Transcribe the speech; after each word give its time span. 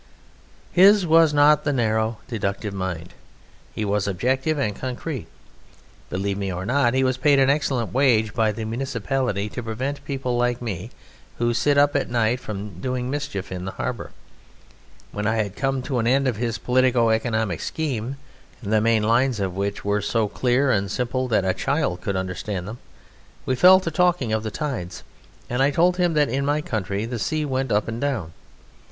His 0.71 1.05
was 1.05 1.31
not 1.31 1.63
the 1.63 1.71
narrow, 1.71 2.17
deductive 2.27 2.73
mind. 2.73 3.13
He 3.75 3.85
was 3.85 4.07
objective 4.07 4.57
and 4.57 4.75
concrete. 4.75 5.27
Believe 6.09 6.39
me 6.39 6.51
or 6.51 6.65
not, 6.65 6.95
he 6.95 7.03
was 7.03 7.17
paid 7.17 7.37
an 7.37 7.51
excellent 7.51 7.93
wage 7.93 8.33
by 8.33 8.51
the 8.51 8.65
municipality 8.65 9.47
to 9.49 9.61
prevent 9.61 10.03
people 10.03 10.35
like 10.35 10.59
me, 10.59 10.89
who 11.37 11.53
sit 11.53 11.77
up 11.77 11.95
at 11.95 12.09
night, 12.09 12.39
from 12.39 12.79
doing 12.81 13.11
mischief 13.11 13.51
in 13.51 13.65
the 13.65 13.73
harbour. 13.73 14.09
When 15.11 15.27
I 15.27 15.35
had 15.35 15.55
come 15.55 15.83
to 15.83 15.99
an 15.99 16.07
end 16.07 16.27
of 16.27 16.37
his 16.37 16.57
politico 16.57 17.11
economic 17.11 17.59
scheme 17.61 18.17
the 18.63 18.81
main 18.81 19.03
lines 19.03 19.39
of 19.39 19.55
which 19.55 19.85
were 19.85 20.01
so 20.01 20.27
clear 20.27 20.71
and 20.71 20.89
simple 20.89 21.27
that 21.27 21.45
a 21.45 21.53
child 21.53 22.01
could 22.01 22.15
understand 22.15 22.67
them 22.67 22.79
we 23.45 23.53
fell 23.55 23.79
to 23.79 23.91
talking 23.91 24.33
of 24.33 24.41
the 24.41 24.49
tides, 24.49 25.03
and 25.47 25.61
I 25.61 25.69
told 25.69 25.97
him 25.97 26.15
that 26.15 26.27
in 26.27 26.43
my 26.43 26.59
country 26.59 27.05
the 27.05 27.19
sea 27.19 27.45
went 27.45 27.71
up 27.71 27.87
and 27.87 28.01
down. 28.01 28.33